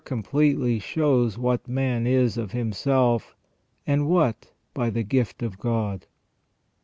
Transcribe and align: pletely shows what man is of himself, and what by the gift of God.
pletely 0.03 0.81
shows 0.81 1.37
what 1.37 1.67
man 1.67 2.07
is 2.07 2.35
of 2.35 2.53
himself, 2.53 3.35
and 3.85 4.07
what 4.09 4.51
by 4.73 4.89
the 4.89 5.03
gift 5.03 5.43
of 5.43 5.59
God. 5.59 6.07